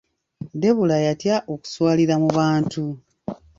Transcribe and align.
Debula 0.61 0.95
yatya 1.05 1.35
okuswalira 1.53 2.15
mu 2.21 2.29
bantu. 2.37 2.83